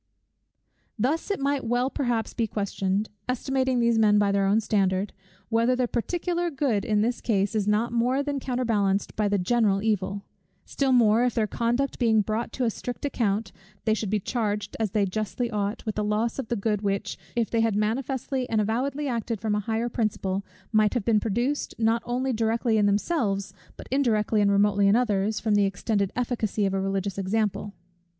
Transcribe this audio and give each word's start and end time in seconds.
Thus 0.97 1.29
it 1.29 1.39
might 1.39 1.63
well 1.63 1.91
perhaps 1.91 2.33
be 2.33 2.47
questioned, 2.47 3.07
estimating 3.29 3.79
these 3.79 3.99
men 3.99 4.17
by 4.17 4.31
their 4.31 4.47
own 4.47 4.59
standard, 4.59 5.13
whether 5.49 5.75
the 5.75 5.87
particular 5.87 6.49
good 6.49 6.83
in 6.83 7.01
this 7.01 7.21
case, 7.21 7.53
is 7.53 7.67
not 7.67 7.91
more 7.93 8.23
than 8.23 8.39
counterbalanced 8.39 9.15
by 9.15 9.27
the 9.27 9.37
general 9.37 9.83
evil; 9.83 10.23
still 10.65 10.91
more, 10.91 11.23
if 11.23 11.35
their 11.35 11.45
conduct 11.45 11.99
being 11.99 12.21
brought 12.21 12.51
to 12.53 12.63
a 12.63 12.71
strict 12.71 13.05
account, 13.05 13.51
they 13.85 13.93
should 13.93 14.09
be 14.09 14.19
charged, 14.19 14.75
as 14.79 14.89
they 14.89 15.05
justly 15.05 15.51
ought, 15.51 15.85
with 15.85 15.93
the 15.93 16.03
loss 16.03 16.39
of 16.39 16.47
the 16.47 16.55
good 16.55 16.81
which, 16.81 17.15
if 17.35 17.51
they 17.51 17.61
had 17.61 17.75
manifestly 17.75 18.49
and 18.49 18.59
avowedly 18.59 19.07
acted 19.07 19.39
from 19.39 19.53
a 19.53 19.59
higher 19.59 19.87
principle, 19.87 20.43
might 20.71 20.95
have 20.95 21.05
been 21.05 21.19
produced, 21.19 21.75
not 21.77 22.01
only 22.07 22.33
directly 22.33 22.79
in 22.79 22.87
themselves, 22.87 23.53
but 23.77 23.87
indirectly 23.91 24.41
and 24.41 24.51
remotely 24.51 24.87
in 24.87 24.95
others, 24.95 25.39
from 25.39 25.53
the 25.53 25.65
extended 25.65 26.11
efficacy 26.15 26.65
of 26.65 26.73
a 26.73 26.81
religious 26.81 27.19
example. 27.19 27.75